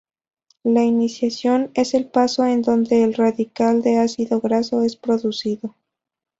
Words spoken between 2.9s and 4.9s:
el radical de ácido graso